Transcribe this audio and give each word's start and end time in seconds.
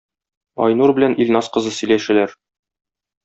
Айнур 0.67 0.93
белән 0.99 1.15
Илназ 1.25 1.51
кызы 1.57 1.75
сөйләшәләр. 1.79 2.33